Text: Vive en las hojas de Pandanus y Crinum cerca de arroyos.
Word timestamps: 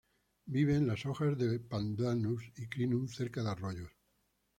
Vive 0.47 0.77
en 0.77 0.87
las 0.87 1.05
hojas 1.05 1.37
de 1.37 1.59
Pandanus 1.59 2.51
y 2.55 2.67
Crinum 2.67 3.07
cerca 3.07 3.43
de 3.43 3.49
arroyos. 3.51 3.91